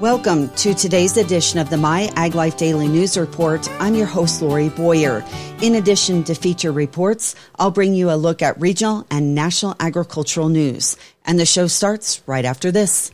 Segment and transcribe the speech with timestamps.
[0.00, 3.70] Welcome to today's edition of the My Ag Life Daily News Report.
[3.80, 5.24] I'm your host, Lori Boyer.
[5.62, 10.48] In addition to feature reports, I'll bring you a look at regional and national agricultural
[10.48, 10.96] news.
[11.24, 13.12] And the show starts right after this.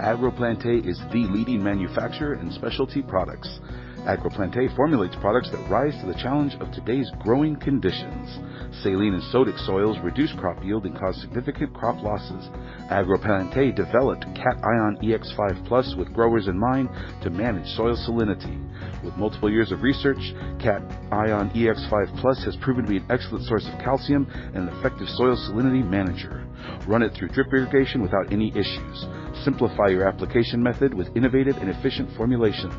[0.00, 3.60] AgroPlantae is the leading manufacturer in specialty products.
[4.06, 8.38] AgroPlantae formulates products that rise to the challenge of today's growing conditions.
[8.82, 12.48] Saline and sodic soils reduce crop yield and cause significant crop losses.
[12.90, 16.88] AgroPlantae developed Cat Ion EX5 Plus with growers in mind
[17.22, 18.56] to manage soil salinity.
[19.04, 20.82] With multiple years of research, Cat
[21.12, 25.08] Ion EX5 Plus has proven to be an excellent source of calcium and an effective
[25.10, 26.46] soil salinity manager.
[26.86, 29.06] Run it through drip irrigation without any issues.
[29.44, 32.74] Simplify your application method with innovative and efficient formulations.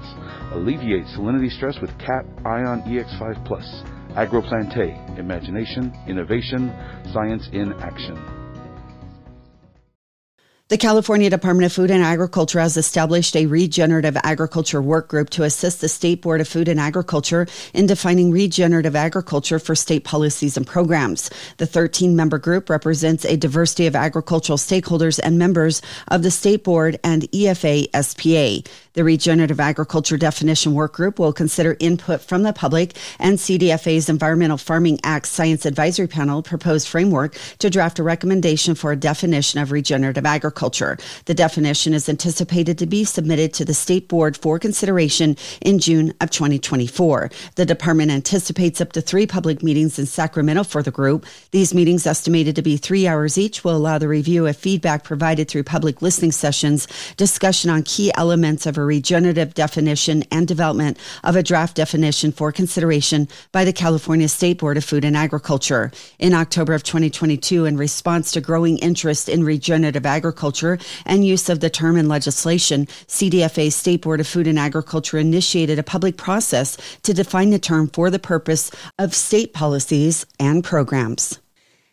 [0.54, 3.84] Alleviate salinity stress with Cat Ion EX5 Plus.
[4.12, 6.72] AgroPlantae, imagination, innovation,
[7.14, 8.41] science in action.
[10.72, 15.44] The California Department of Food and Agriculture has established a regenerative agriculture work group to
[15.44, 20.56] assist the State Board of Food and Agriculture in defining regenerative agriculture for state policies
[20.56, 21.30] and programs.
[21.58, 26.64] The 13 member group represents a diversity of agricultural stakeholders and members of the State
[26.64, 28.70] Board and EFA SPA.
[28.94, 34.58] The Regenerative Agriculture Definition Work Group will consider input from the public and CDFA's Environmental
[34.58, 39.72] Farming Act Science Advisory Panel proposed framework to draft a recommendation for a definition of
[39.72, 40.98] regenerative agriculture.
[41.24, 46.14] The definition is anticipated to be submitted to the State Board for consideration in June
[46.20, 47.30] of 2024.
[47.56, 51.26] The department anticipates up to three public meetings in Sacramento for the group.
[51.52, 55.48] These meetings, estimated to be three hours each, will allow the review of feedback provided
[55.48, 61.36] through public listening sessions, discussion on key elements of a regenerative definition and development of
[61.36, 65.92] a draft definition for consideration by the California State Board of Food and Agriculture.
[66.20, 71.60] In October of 2022, in response to growing interest in regenerative agriculture and use of
[71.60, 76.78] the term in legislation, CDFA State Board of Food and Agriculture initiated a public process
[77.04, 81.41] to define the term for the purpose of state policies and programs.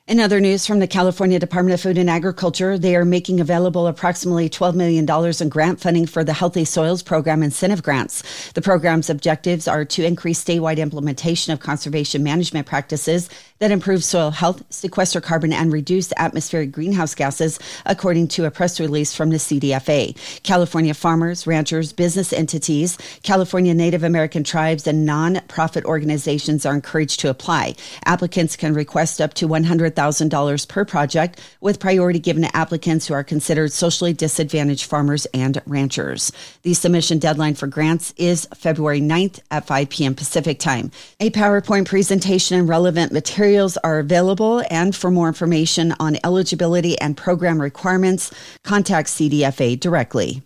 [0.08, 3.86] In other news from the California Department of Food and Agriculture, they are making available
[3.86, 5.06] approximately $12 million
[5.38, 8.22] in grant funding for the Healthy Soils Program incentive grants.
[8.52, 14.30] The program's objectives are to increase statewide implementation of conservation management practices that improve soil
[14.30, 19.36] health, sequester carbon, and reduce atmospheric greenhouse gases, according to a press release from the
[19.36, 20.16] CDFA.
[20.42, 27.28] California farmers, ranchers, business entities, California Native American tribes, and non-profit organizations are encouraged to
[27.28, 27.74] apply.
[28.06, 33.14] Applicants can request up to 100 $1,000 per project, with priority given to applicants who
[33.14, 36.32] are considered socially disadvantaged farmers and ranchers.
[36.62, 40.14] The submission deadline for grants is February 9th at 5 p.m.
[40.14, 40.91] Pacific time.
[41.20, 47.16] A PowerPoint presentation and relevant materials are available, and for more information on eligibility and
[47.16, 48.32] program requirements,
[48.65, 50.42] contact CDFA directly.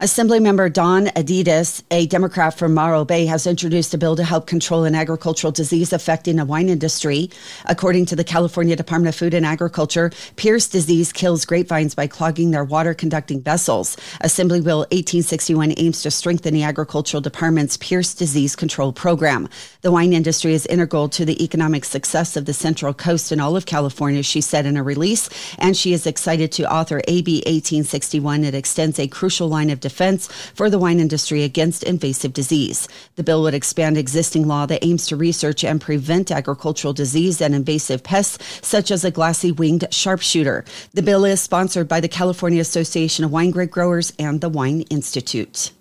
[0.00, 4.84] Assemblymember Dawn Addis, a Democrat from Morro Bay, has introduced a bill to help control
[4.84, 7.28] an agricultural disease affecting the wine industry.
[7.66, 12.50] According to the California Department of Food and Agriculture, Pierce disease kills grapevines by clogging
[12.50, 13.98] their water conducting vessels.
[14.22, 19.50] Assembly Bill 1861 aims to strengthen the agricultural department's Pierce disease control program.
[19.82, 23.54] The wine industry is integral to the economic success of the Central Coast and all
[23.54, 25.28] of California, she said in a release,
[25.58, 28.44] and she is excited to author AB 1861.
[28.44, 32.88] It extends a crucial line of defense for the wine industry against invasive disease.
[33.16, 37.54] The bill would expand existing law that aims to research and prevent agricultural disease and
[37.54, 40.64] invasive pests such as a glassy winged sharpshooter.
[40.94, 44.82] The bill is sponsored by the California Association of Wine Grape Growers and the Wine
[44.82, 45.72] Institute.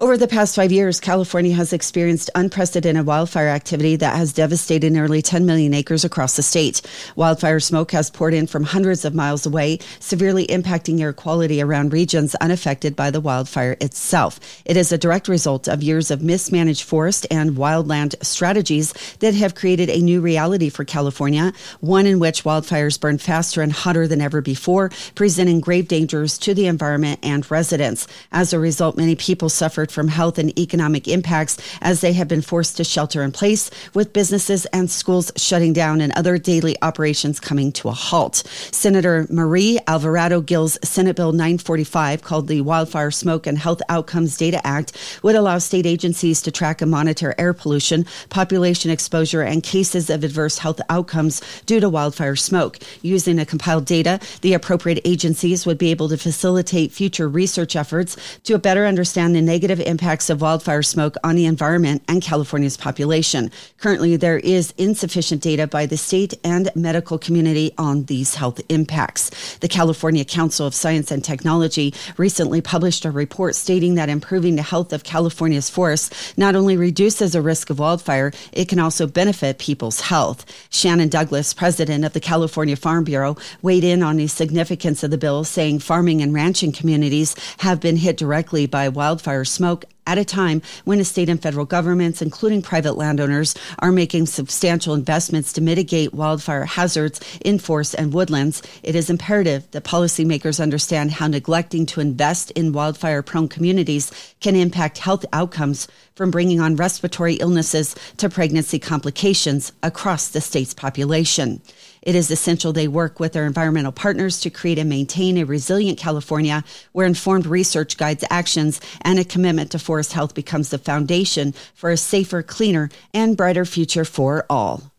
[0.00, 5.22] Over the past five years, California has experienced unprecedented wildfire activity that has devastated nearly
[5.22, 6.82] 10 million acres across the state.
[7.14, 11.92] Wildfire smoke has poured in from hundreds of miles away, severely impacting air quality around
[11.92, 14.40] regions unaffected by the wildfire itself.
[14.64, 19.54] It is a direct result of years of mismanaged forest and wildland strategies that have
[19.54, 24.20] created a new reality for California, one in which wildfires burn faster and hotter than
[24.20, 28.08] ever before, presenting grave dangers to the environment and residents.
[28.32, 32.28] As a result, many people suffer suffered from health and economic impacts as they have
[32.28, 36.76] been forced to shelter in place, with businesses and schools shutting down and other daily
[36.82, 38.42] operations coming to a halt.
[38.72, 44.60] Senator Marie Alvarado Gil's Senate Bill 945, called the Wildfire Smoke and Health Outcomes Data
[44.66, 44.92] Act,
[45.22, 50.24] would allow state agencies to track and monitor air pollution, population exposure, and cases of
[50.24, 52.78] adverse health outcomes due to wildfire smoke.
[53.02, 58.16] Using the compiled data, the appropriate agencies would be able to facilitate future research efforts
[58.44, 62.76] to better understand the negative negative impacts of wildfire smoke on the environment and California's
[62.76, 63.50] population.
[63.78, 69.30] Currently, there is insufficient data by the state and medical community on these health impacts.
[69.58, 74.62] The California Council of Science and Technology recently published a report stating that improving the
[74.62, 79.58] health of California's forests not only reduces the risk of wildfire, it can also benefit
[79.58, 80.44] people's health.
[80.70, 85.18] Shannon Douglas, president of the California Farm Bureau, weighed in on the significance of the
[85.18, 89.63] bill, saying farming and ranching communities have been hit directly by wildfire smoke
[90.06, 94.94] at a time when the state and federal governments, including private landowners, are making substantial
[94.94, 101.10] investments to mitigate wildfire hazards in forests and woodlands, it is imperative that policymakers understand
[101.10, 106.76] how neglecting to invest in wildfire prone communities can impact health outcomes from bringing on
[106.76, 111.60] respiratory illnesses to pregnancy complications across the state's population.
[112.04, 115.98] It is essential they work with their environmental partners to create and maintain a resilient
[115.98, 116.62] California
[116.92, 121.90] where informed research guides actions and a commitment to forest health becomes the foundation for
[121.90, 124.93] a safer, cleaner, and brighter future for all.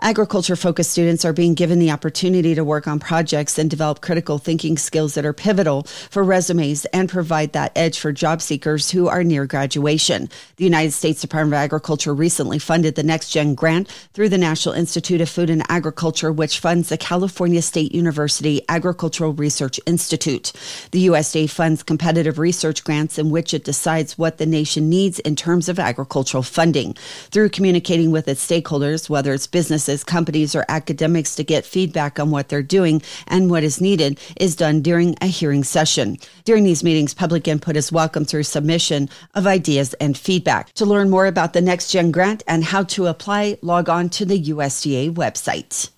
[0.00, 4.38] Agriculture focused students are being given the opportunity to work on projects and develop critical
[4.38, 9.06] thinking skills that are pivotal for resumes and provide that edge for job seekers who
[9.06, 10.28] are near graduation.
[10.56, 14.74] The United States Department of Agriculture recently funded the Next Gen grant through the National
[14.74, 20.52] Institute of Food and Agriculture, which funds the California State University Agricultural Research Institute.
[20.90, 25.36] The USDA funds competitive research grants in which it decides what the nation needs in
[25.36, 26.94] terms of agricultural funding.
[27.30, 32.18] Through communicating with its stakeholders, whether it's business businesses, companies, or academics to get feedback
[32.18, 36.16] on what they're doing and what is needed is done during a hearing session.
[36.44, 40.72] During these meetings, public input is welcome through submission of ideas and feedback.
[40.74, 44.24] To learn more about the Next Gen grant and how to apply, log on to
[44.24, 45.93] the USDA website.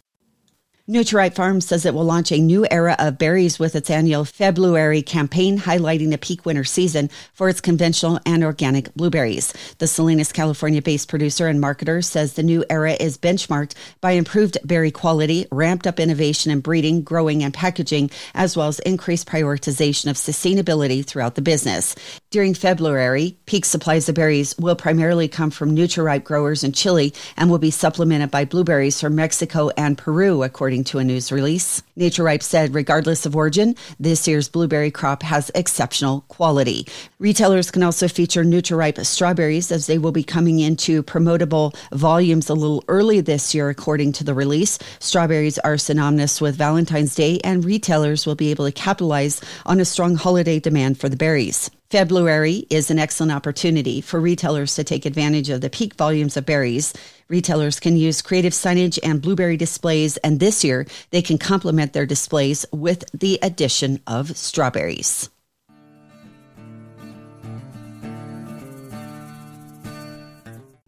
[0.89, 5.03] Naturipe Farms says it will launch a new era of berries with its annual February
[5.03, 9.53] campaign, highlighting the peak winter season for its conventional and organic blueberries.
[9.79, 14.59] The Salinas, California based producer and marketer says the new era is benchmarked by improved
[14.63, 20.09] berry quality, ramped up innovation in breeding, growing, and packaging, as well as increased prioritization
[20.09, 21.97] of sustainability throughout the business.
[22.31, 27.49] During February, peak supplies of berries will primarily come from Naturipe growers in Chile and
[27.49, 31.85] will be supplemented by blueberries from Mexico and Peru, according to a news release.
[31.97, 36.89] Naturipe said, regardless of origin, this year's blueberry crop has exceptional quality.
[37.21, 42.55] Retailers can also feature Naturipe strawberries as they will be coming into promotable volumes a
[42.55, 44.81] little early this year, according to the release.
[44.99, 49.85] Strawberries are synonymous with Valentine's Day, and retailers will be able to capitalize on a
[49.85, 51.71] strong holiday demand for the berries.
[51.91, 56.45] February is an excellent opportunity for retailers to take advantage of the peak volumes of
[56.45, 56.93] berries.
[57.29, 62.05] Retailers can use creative signage and blueberry displays, and this year they can complement their
[62.05, 65.31] displays with the addition of strawberries.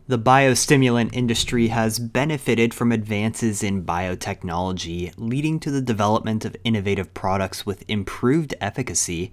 [0.08, 7.14] The biostimulant industry has benefited from advances in biotechnology, leading to the development of innovative
[7.14, 9.30] products with improved efficacy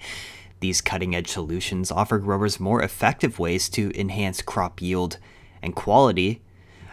[0.60, 5.18] these cutting edge solutions offer growers more effective ways to enhance crop yield
[5.62, 6.42] and quality.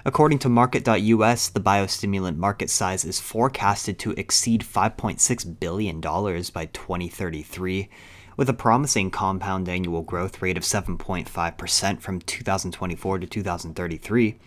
[0.05, 7.89] According to Market.us, the biostimulant market size is forecasted to exceed $5.6 billion by 2033,
[8.37, 14.39] with a promising compound annual growth rate of 7.5% from 2024 to 2033.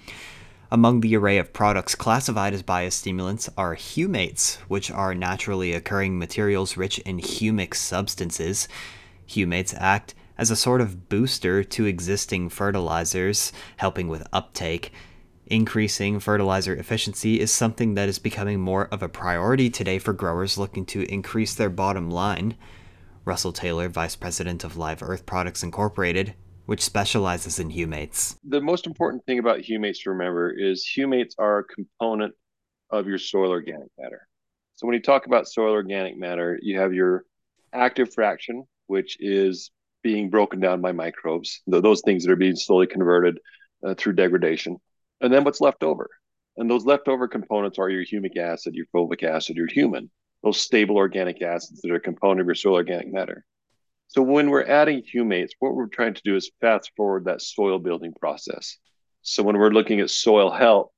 [0.72, 6.76] Among the array of products classified as biostimulants are humates, which are naturally occurring materials
[6.76, 8.68] rich in humic substances.
[9.28, 14.92] Humates act as a sort of booster to existing fertilizers, helping with uptake.
[15.48, 20.58] Increasing fertilizer efficiency is something that is becoming more of a priority today for growers
[20.58, 22.56] looking to increase their bottom line.
[23.26, 26.34] Russell Taylor, Vice President of Live Earth Products Incorporated,
[26.66, 28.38] which specializes in humates.
[28.44, 32.34] The most important thing about humates to remember is humates are a component
[32.90, 34.28] of your soil organic matter.
[34.76, 37.26] So when you talk about soil organic matter, you have your
[37.74, 39.72] active fraction, which is
[40.04, 43.40] being broken down by microbes, those things that are being slowly converted
[43.86, 44.78] uh, through degradation.
[45.22, 46.10] And then what's left over?
[46.58, 50.10] And those leftover components are your humic acid, your fulvic acid, your humin,
[50.44, 53.44] those stable organic acids that are a component of your soil organic matter.
[54.08, 57.80] So when we're adding humates, what we're trying to do is fast forward that soil
[57.80, 58.78] building process.
[59.24, 60.92] So when we're looking at soil health,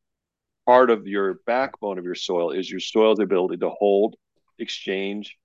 [0.66, 4.18] part of your backbone of your soil is your soil's ability to hold,
[4.60, 5.38] exchange,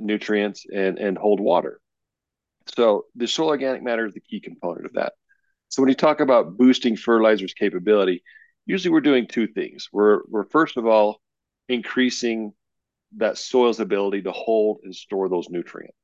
[0.00, 1.80] nutrients and, and hold water.
[2.76, 5.12] So the soil organic matter is the key component of that.
[5.68, 8.22] So when you talk about boosting fertilizer's capability,
[8.66, 9.88] usually we're doing two things.
[9.92, 11.20] We're we're first of all
[11.68, 12.52] increasing
[13.16, 15.96] that soil's ability to hold and store those nutrients.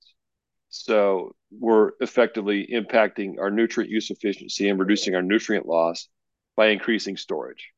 [0.68, 6.08] So we're effectively impacting our nutrient use efficiency and reducing our nutrient loss
[6.56, 7.70] by increasing storage.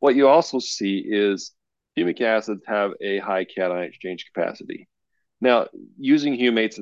[0.00, 1.52] What you also see is
[1.96, 4.88] humic acids have a high cation exchange capacity.
[5.40, 6.78] Now, using humates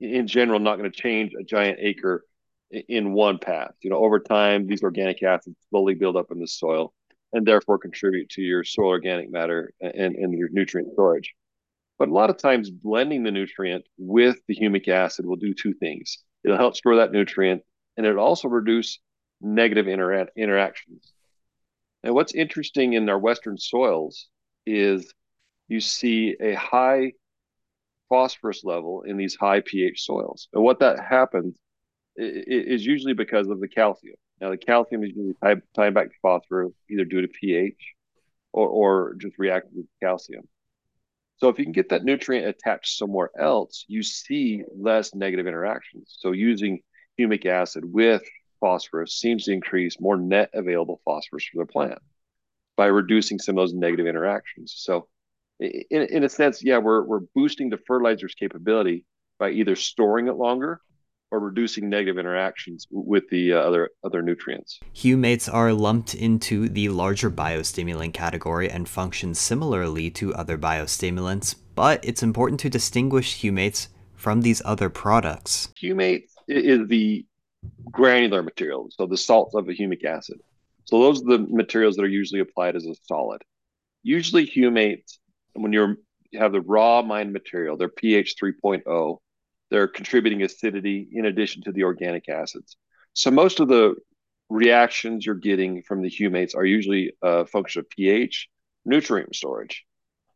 [0.00, 2.24] in general not going to change a giant acre
[2.70, 3.72] in one pass.
[3.80, 6.92] You know, over time, these organic acids slowly build up in the soil
[7.32, 11.34] and therefore contribute to your soil organic matter and, and your nutrient storage.
[11.98, 15.72] But a lot of times, blending the nutrient with the humic acid will do two
[15.74, 16.18] things.
[16.44, 17.62] It'll help store that nutrient,
[17.96, 19.00] and it'll also reduce
[19.40, 21.12] negative intera- interactions.
[22.02, 24.28] And what's interesting in our Western soils
[24.66, 25.12] is
[25.68, 27.12] you see a high
[28.08, 30.48] phosphorus level in these high pH soils.
[30.52, 31.56] And what that happens
[32.16, 34.16] is usually because of the calcium.
[34.40, 37.94] Now, the calcium is usually tied, tied back to phosphorus either due to pH
[38.52, 40.44] or, or just reacting with calcium.
[41.38, 46.16] So if you can get that nutrient attached somewhere else, you see less negative interactions.
[46.18, 46.80] So using
[47.18, 48.22] humic acid with
[48.60, 51.98] phosphorus seems to increase more net available phosphorus for the plant
[52.76, 54.74] by reducing some of those negative interactions.
[54.76, 55.08] So
[55.60, 59.04] in, in a sense, yeah, we're, we're boosting the fertilizer's capability
[59.38, 60.80] by either storing it longer
[61.30, 64.78] or reducing negative interactions with the uh, other other nutrients.
[64.94, 72.04] Humates are lumped into the larger biostimulant category and function similarly to other biostimulants, but
[72.04, 75.68] it's important to distinguish humates from these other products.
[75.82, 77.26] Humate is the
[77.90, 80.40] granular material, so the salts of a humic acid.
[80.86, 83.42] So those are the materials that are usually applied as a solid.
[84.02, 85.18] Usually humates,
[85.52, 85.96] when you
[86.34, 89.18] have the raw mined material, they're pH 3.0,
[89.70, 92.76] they're contributing acidity in addition to the organic acids.
[93.14, 93.96] So most of the
[94.48, 98.48] reactions you're getting from the humates are usually a function of pH,
[98.84, 99.84] nutrient storage.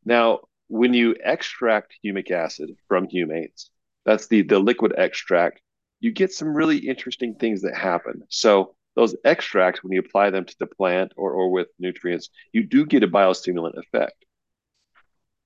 [0.04, 3.68] Now, when you extract humic acid from humates,
[4.04, 5.60] that's the, the liquid extract,
[6.00, 8.22] you get some really interesting things that happen.
[8.30, 12.64] So those extracts, when you apply them to the plant or, or with nutrients, you
[12.64, 14.24] do get a biostimulant effect.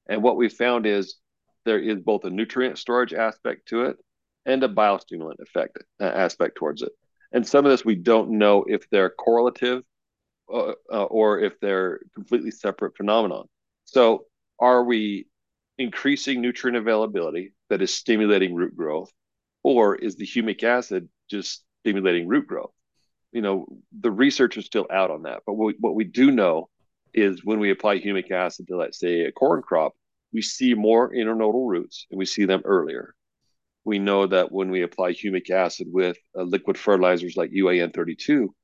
[0.08, 1.16] And what we found is
[1.64, 3.96] there is both a nutrient storage aspect to it
[4.46, 6.92] and a biostimulant effect uh, aspect towards it.
[7.32, 9.82] And some of this we don't know if they're correlative
[10.52, 13.48] uh, uh, or if they're completely separate phenomenon.
[13.86, 14.26] So,
[14.58, 15.26] are we
[15.78, 19.10] increasing nutrient availability that is stimulating root growth,
[19.62, 22.74] or is the humic acid just stimulating root growth?
[23.35, 23.67] You know,
[24.00, 25.43] the research is still out on that.
[25.45, 26.71] But what we, what we do know
[27.12, 29.93] is when we apply humic acid to, let's say, a corn crop,
[30.33, 33.14] we see more internodal roots and we see them earlier.
[33.85, 38.55] We know that when we apply humic acid with uh, liquid fertilizers like UAN 32,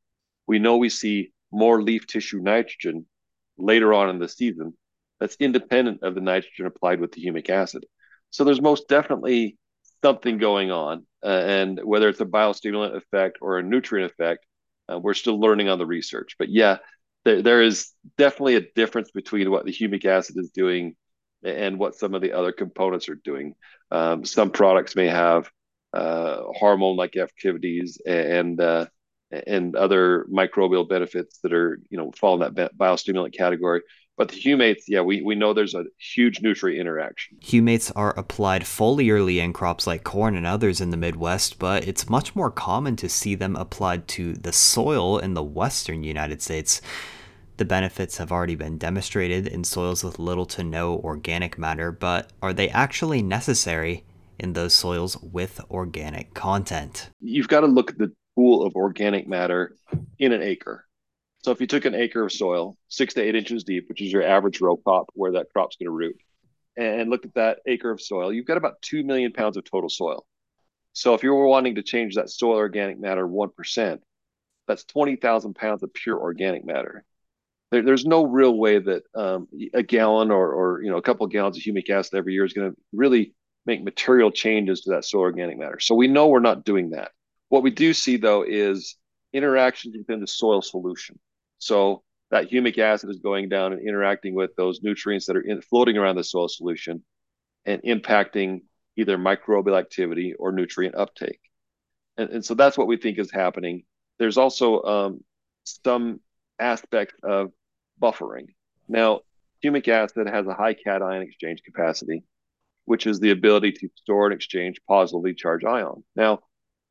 [0.46, 3.06] we know we see more leaf tissue nitrogen
[3.58, 4.72] later on in the season
[5.20, 7.84] that's independent of the nitrogen applied with the humic acid.
[8.30, 9.58] So there's most definitely
[10.02, 11.06] something going on.
[11.22, 14.46] Uh, and whether it's a biostimulant effect or a nutrient effect,
[14.90, 16.36] uh, we're still learning on the research.
[16.38, 16.78] But yeah,
[17.24, 20.96] there, there is definitely a difference between what the humic acid is doing
[21.42, 23.54] and what some of the other components are doing.
[23.90, 25.50] Um, some products may have
[25.92, 28.86] uh, hormone-like activities and uh,
[29.46, 33.82] and other microbial benefits that are you know fall in that biostimulant category.
[34.20, 37.38] But the humates, yeah, we, we know there's a huge nutrient interaction.
[37.40, 42.10] Humates are applied foliarly in crops like corn and others in the Midwest, but it's
[42.10, 46.82] much more common to see them applied to the soil in the western United States.
[47.56, 52.30] The benefits have already been demonstrated in soils with little to no organic matter, but
[52.42, 54.04] are they actually necessary
[54.38, 57.08] in those soils with organic content?
[57.20, 59.78] You've got to look at the pool of organic matter
[60.18, 60.84] in an acre.
[61.42, 64.12] So if you took an acre of soil, six to eight inches deep, which is
[64.12, 66.16] your average row crop where that crop's going to root,
[66.76, 69.88] and looked at that acre of soil, you've got about 2 million pounds of total
[69.88, 70.26] soil.
[70.92, 73.98] So if you were wanting to change that soil organic matter 1%,
[74.66, 77.04] that's 20,000 pounds of pure organic matter
[77.70, 81.24] there, there's no real way that um, a gallon or, or you know a couple
[81.24, 83.34] of gallons of humic acid every year is going to really
[83.66, 85.78] make material changes to that soil organic matter.
[85.78, 87.12] So we know we're not doing that.
[87.48, 88.96] What we do see though is
[89.32, 91.18] interactions within the soil solution.
[91.60, 95.62] So that humic acid is going down and interacting with those nutrients that are in,
[95.62, 97.04] floating around the soil solution
[97.64, 98.62] and impacting
[98.96, 101.40] either microbial activity or nutrient uptake.
[102.16, 103.84] And, and so that's what we think is happening.
[104.18, 105.24] There's also um,
[105.64, 106.20] some
[106.58, 107.52] aspect of
[108.00, 108.48] buffering.
[108.88, 109.20] Now,
[109.64, 112.24] humic acid has a high cation exchange capacity,
[112.86, 116.04] which is the ability to store and exchange positively charged ions.
[116.16, 116.40] Now,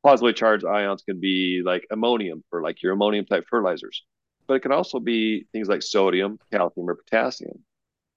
[0.04, 4.04] positively charged ions can be like ammonium for like your ammonium type fertilizers,
[4.50, 7.62] but it can also be things like sodium, calcium, or potassium.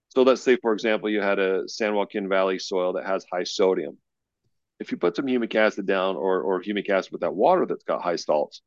[0.09, 3.43] So let's say, for example, you had a San Joaquin Valley soil that has high
[3.43, 3.99] sodium.
[4.79, 7.83] if you put some humic acid down or, or humic acid with that water that's
[7.83, 8.63] got high salts,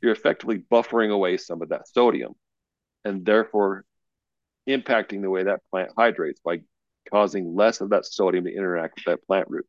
[0.00, 2.32] you're effectively buffering away some of that sodium
[3.04, 3.84] and therefore
[4.66, 6.62] impacting the way that plant hydrates by
[7.10, 9.68] causing less of that sodium to interact with that plant root.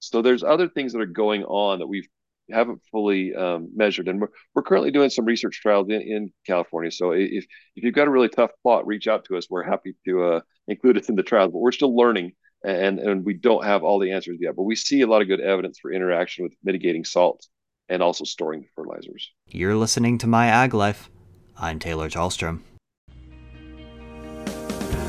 [0.00, 2.10] So there's other things that are going on that we've
[2.50, 6.90] haven't fully um, measured, and we're, we're currently doing some research trials in, in California.
[6.90, 7.44] So if
[7.76, 9.48] if you've got a really tough plot, reach out to us.
[9.48, 12.32] We're happy to uh, include it in the trials, but we're still learning
[12.64, 14.56] and and we don't have all the answers yet.
[14.56, 17.48] But we see a lot of good evidence for interaction with mitigating salts
[17.88, 19.30] and also storing the fertilizers.
[19.46, 21.10] You're listening to My Ag Life.
[21.58, 22.60] I'm Taylor Chalstrom.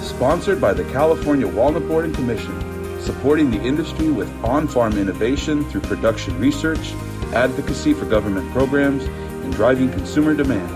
[0.02, 5.64] Sponsored by the California Walnut Board and Commission, supporting the industry with on farm innovation
[5.70, 6.94] through production research,
[7.34, 10.70] advocacy for government programs, and driving consumer demand.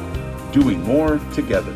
[0.53, 1.73] Doing more together.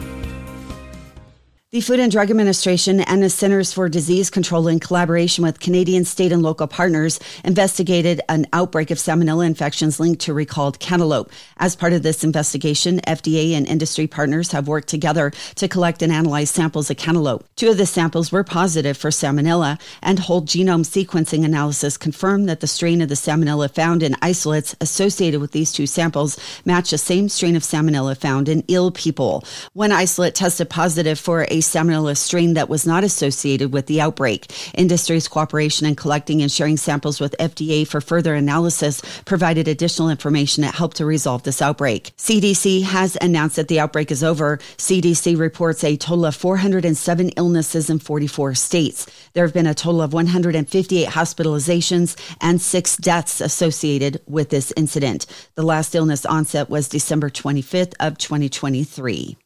[1.77, 6.05] The Food and Drug Administration and the Centers for Disease Control, in collaboration with Canadian
[6.05, 11.31] state and local partners, investigated an outbreak of salmonella infections linked to recalled cantaloupe.
[11.57, 16.11] As part of this investigation, FDA and industry partners have worked together to collect and
[16.11, 17.45] analyze samples of cantaloupe.
[17.55, 22.59] Two of the samples were positive for salmonella, and whole genome sequencing analysis confirmed that
[22.59, 26.97] the strain of the salmonella found in isolates associated with these two samples matched the
[26.97, 29.43] same strain of salmonella found in ill people.
[29.73, 34.47] One isolate tested positive for a salmonella strain that was not associated with the outbreak.
[34.73, 40.61] Industry's cooperation in collecting and sharing samples with FDA for further analysis provided additional information
[40.63, 42.11] that helped to resolve this outbreak.
[42.17, 44.57] CDC has announced that the outbreak is over.
[44.77, 49.07] CDC reports a total of 407 illnesses in 44 states.
[49.33, 55.25] There have been a total of 158 hospitalizations and six deaths associated with this incident.
[55.55, 59.37] The last illness onset was December 25th of 2023.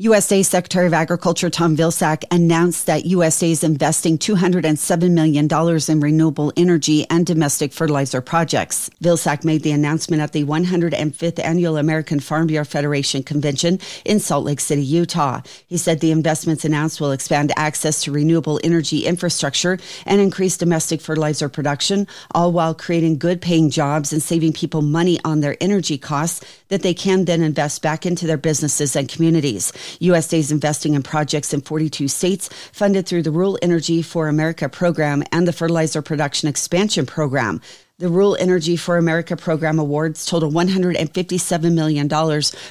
[0.00, 5.46] USDA Secretary of Agriculture Tom Vilsack announced that USDA is investing $207 million
[5.90, 8.88] in renewable energy and domestic fertilizer projects.
[9.02, 14.46] Vilsack made the announcement at the 105th Annual American Farm Bureau Federation Convention in Salt
[14.46, 15.42] Lake City, Utah.
[15.66, 21.02] He said the investments announced will expand access to renewable energy infrastructure and increase domestic
[21.02, 25.98] fertilizer production, all while creating good paying jobs and saving people money on their energy
[25.98, 29.70] costs that they can then invest back into their businesses and communities.
[30.00, 34.68] USDA is investing in projects in 42 states funded through the Rural Energy for America
[34.68, 37.60] program and the Fertilizer Production Expansion program.
[38.00, 42.08] The Rural Energy for America program awards total $157 million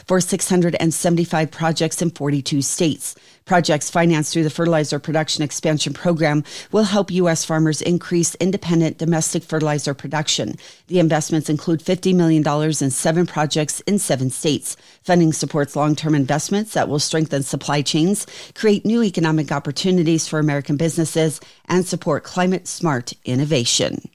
[0.07, 3.13] for 675 projects in 42 states.
[3.45, 7.45] Projects financed through the Fertilizer Production Expansion Program will help U.S.
[7.45, 10.55] farmers increase independent domestic fertilizer production.
[10.87, 14.77] The investments include $50 million in seven projects in seven states.
[15.03, 20.39] Funding supports long term investments that will strengthen supply chains, create new economic opportunities for
[20.39, 24.09] American businesses, and support climate smart innovation.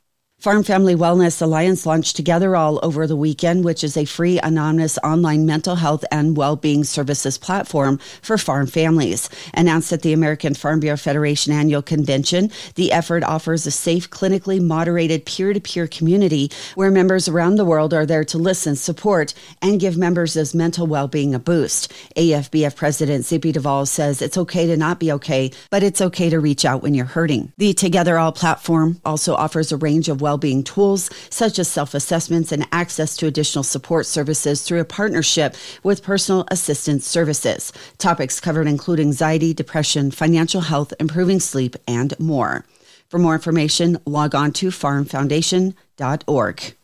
[0.44, 5.46] Farm Family Wellness Alliance launched Togetherall over the weekend, which is a free, anonymous online
[5.46, 9.30] mental health and well-being services platform for farm families.
[9.54, 14.61] Announced at the American Farm Bureau Federation annual convention, the effort offers a safe, clinically
[14.61, 19.96] moderated peer-to-peer community where members around the world are there to listen, support, and give
[19.96, 21.90] members' mental well-being a boost.
[22.16, 26.38] AFBF President Zippy Duvall says it's okay to not be okay, but it's okay to
[26.38, 27.50] reach out when you're hurting.
[27.57, 32.66] The Togetherall platform also offers a range of well well-being tools such as self-assessments and
[32.73, 37.73] access to additional support services through a partnership with personal assistance services.
[37.99, 42.64] Topics covered include anxiety, depression, financial health, improving sleep, and more.
[43.09, 46.75] For more information, log on to farmfoundation.org.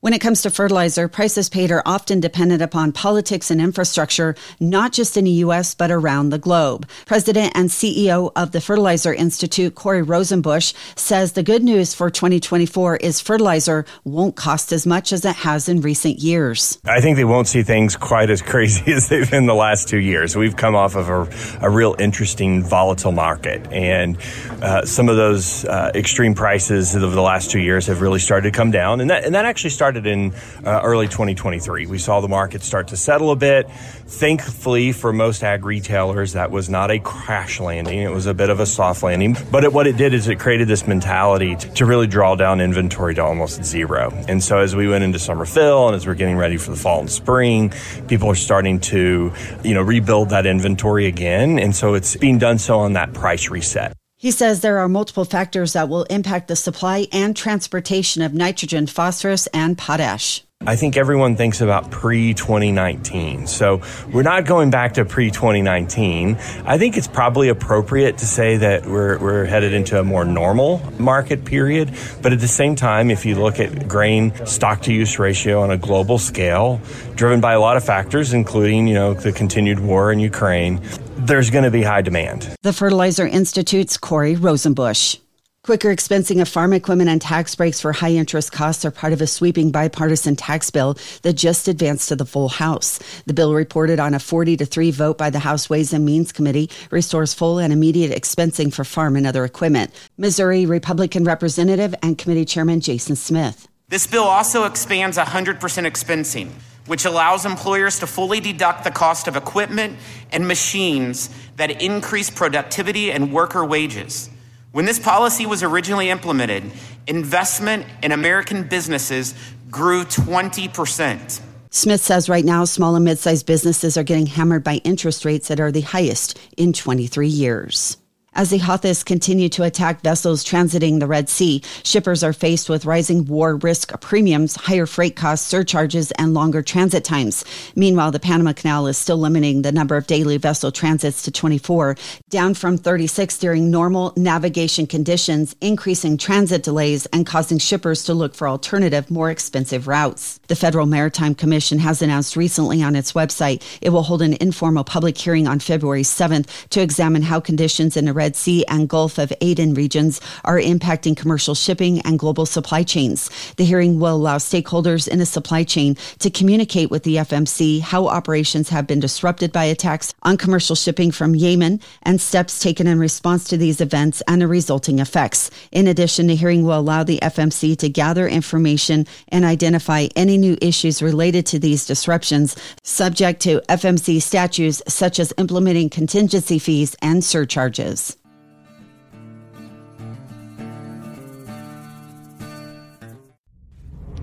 [0.00, 4.92] When it comes to fertilizer, prices paid are often dependent upon politics and infrastructure, not
[4.92, 6.88] just in the U.S., but around the globe.
[7.04, 12.98] President and CEO of the Fertilizer Institute, Corey Rosenbusch, says the good news for 2024
[12.98, 16.78] is fertilizer won't cost as much as it has in recent years.
[16.84, 19.98] I think they won't see things quite as crazy as they've been the last two
[19.98, 20.36] years.
[20.36, 24.16] We've come off of a, a real interesting, volatile market, and
[24.62, 28.52] uh, some of those uh, extreme prices of the last two years have really started
[28.52, 30.34] to come down, and that, and that actually started started in
[30.66, 31.86] uh, early 2023.
[31.86, 33.70] We saw the market start to settle a bit.
[33.70, 37.98] Thankfully, for most ag retailers, that was not a crash landing.
[38.00, 39.34] It was a bit of a soft landing.
[39.50, 42.60] But it, what it did is it created this mentality to, to really draw down
[42.60, 44.10] inventory to almost zero.
[44.28, 46.76] And so as we went into summer fill and as we're getting ready for the
[46.76, 47.72] fall and spring,
[48.08, 49.32] people are starting to,
[49.64, 51.58] you know, rebuild that inventory again.
[51.58, 53.97] And so it's being done so on that price reset.
[54.20, 58.88] He says there are multiple factors that will impact the supply and transportation of nitrogen,
[58.88, 60.42] phosphorus, and potash.
[60.66, 63.46] I think everyone thinks about pre 2019.
[63.46, 63.80] So
[64.12, 66.34] we're not going back to pre 2019.
[66.64, 70.82] I think it's probably appropriate to say that we're, we're headed into a more normal
[70.98, 71.92] market period.
[72.20, 75.70] But at the same time, if you look at grain stock to use ratio on
[75.70, 76.80] a global scale,
[77.14, 80.80] driven by a lot of factors, including, you know, the continued war in Ukraine,
[81.18, 82.54] there's going to be high demand.
[82.62, 85.16] The Fertilizer Institute's Corey Rosenbusch.
[85.64, 89.20] Quicker expensing of farm equipment and tax breaks for high interest costs are part of
[89.20, 92.98] a sweeping bipartisan tax bill that just advanced to the full House.
[93.26, 96.32] The bill reported on a 40 to 3 vote by the House Ways and Means
[96.32, 99.92] Committee restores full and immediate expensing for farm and other equipment.
[100.16, 103.68] Missouri Republican Representative and Committee Chairman Jason Smith.
[103.88, 106.50] This bill also expands 100% expensing,
[106.88, 109.96] which allows employers to fully deduct the cost of equipment
[110.32, 114.30] and machines that increase productivity and worker wages.
[114.72, 116.64] When this policy was originally implemented,
[117.06, 119.34] investment in American businesses
[119.70, 121.40] grew 20%.
[121.70, 125.48] Smith says right now, small and mid sized businesses are getting hammered by interest rates
[125.48, 127.98] that are the highest in 23 years.
[128.38, 132.84] As the Houthis continue to attack vessels transiting the Red Sea, shippers are faced with
[132.84, 137.44] rising war risk premiums, higher freight costs, surcharges, and longer transit times.
[137.74, 141.96] Meanwhile, the Panama Canal is still limiting the number of daily vessel transits to 24,
[142.30, 148.36] down from 36 during normal navigation conditions, increasing transit delays and causing shippers to look
[148.36, 150.38] for alternative, more expensive routes.
[150.46, 154.84] The Federal Maritime Commission has announced recently on its website it will hold an informal
[154.84, 158.90] public hearing on February 7th to examine how conditions in the Red Red Sea and
[158.90, 163.30] Gulf of Aden regions are impacting commercial shipping and global supply chains.
[163.56, 168.06] The hearing will allow stakeholders in the supply chain to communicate with the FMC how
[168.06, 172.98] operations have been disrupted by attacks on commercial shipping from Yemen and steps taken in
[172.98, 175.50] response to these events and the resulting effects.
[175.72, 180.58] In addition, the hearing will allow the FMC to gather information and identify any new
[180.60, 187.24] issues related to these disruptions, subject to FMC statutes such as implementing contingency fees and
[187.24, 188.17] surcharges.